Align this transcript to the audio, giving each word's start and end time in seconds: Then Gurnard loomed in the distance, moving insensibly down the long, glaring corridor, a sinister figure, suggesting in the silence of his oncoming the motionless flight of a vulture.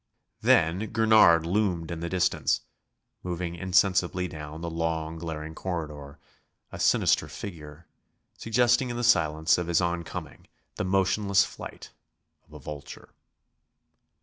Then 0.41 0.87
Gurnard 0.93 1.45
loomed 1.45 1.91
in 1.91 1.99
the 1.99 2.09
distance, 2.09 2.61
moving 3.21 3.53
insensibly 3.53 4.27
down 4.27 4.61
the 4.61 4.67
long, 4.71 5.19
glaring 5.19 5.53
corridor, 5.53 6.17
a 6.71 6.79
sinister 6.79 7.27
figure, 7.27 7.85
suggesting 8.35 8.89
in 8.89 8.97
the 8.97 9.03
silence 9.03 9.59
of 9.59 9.67
his 9.67 9.79
oncoming 9.79 10.47
the 10.77 10.85
motionless 10.85 11.45
flight 11.45 11.91
of 12.47 12.51
a 12.51 12.57
vulture. 12.59 13.09